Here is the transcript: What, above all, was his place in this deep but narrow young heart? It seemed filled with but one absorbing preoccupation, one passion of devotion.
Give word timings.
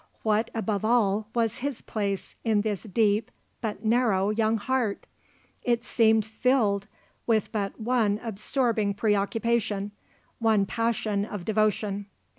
What, 0.23 0.49
above 0.55 0.83
all, 0.83 1.27
was 1.35 1.59
his 1.59 1.83
place 1.83 2.33
in 2.43 2.61
this 2.61 2.81
deep 2.81 3.29
but 3.61 3.85
narrow 3.85 4.31
young 4.31 4.57
heart? 4.57 5.05
It 5.61 5.85
seemed 5.85 6.25
filled 6.25 6.87
with 7.27 7.51
but 7.51 7.79
one 7.79 8.19
absorbing 8.23 8.95
preoccupation, 8.95 9.91
one 10.39 10.65
passion 10.65 11.23
of 11.23 11.45
devotion. 11.45 12.07